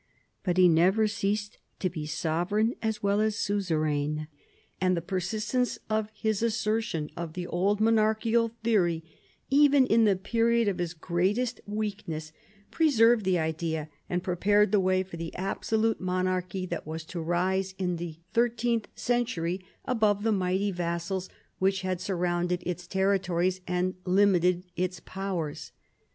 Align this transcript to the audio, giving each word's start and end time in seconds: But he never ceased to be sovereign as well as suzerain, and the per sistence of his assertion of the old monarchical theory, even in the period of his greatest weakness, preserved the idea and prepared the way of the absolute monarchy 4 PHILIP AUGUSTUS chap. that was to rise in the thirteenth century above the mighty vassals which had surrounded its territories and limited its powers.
But 0.43 0.57
he 0.57 0.67
never 0.67 1.07
ceased 1.07 1.59
to 1.77 1.87
be 1.87 2.07
sovereign 2.07 2.73
as 2.81 3.03
well 3.03 3.21
as 3.21 3.35
suzerain, 3.35 4.29
and 4.81 4.97
the 4.97 4.99
per 5.01 5.19
sistence 5.19 5.77
of 5.91 6.09
his 6.15 6.41
assertion 6.41 7.11
of 7.15 7.33
the 7.33 7.45
old 7.45 7.79
monarchical 7.79 8.49
theory, 8.63 9.03
even 9.51 9.85
in 9.85 10.05
the 10.05 10.15
period 10.15 10.67
of 10.67 10.79
his 10.79 10.95
greatest 10.95 11.61
weakness, 11.67 12.31
preserved 12.71 13.25
the 13.25 13.37
idea 13.37 13.89
and 14.09 14.23
prepared 14.23 14.71
the 14.71 14.79
way 14.79 15.01
of 15.01 15.11
the 15.11 15.35
absolute 15.35 16.01
monarchy 16.01 16.65
4 16.65 16.69
PHILIP 16.69 16.73
AUGUSTUS 16.79 16.79
chap. 16.79 16.83
that 16.83 16.89
was 16.89 17.03
to 17.03 17.21
rise 17.29 17.75
in 17.77 17.97
the 17.97 18.17
thirteenth 18.33 18.87
century 18.95 19.63
above 19.85 20.23
the 20.23 20.31
mighty 20.31 20.71
vassals 20.71 21.29
which 21.59 21.81
had 21.81 22.01
surrounded 22.01 22.63
its 22.65 22.87
territories 22.87 23.61
and 23.67 23.93
limited 24.05 24.63
its 24.75 24.99
powers. 24.99 25.71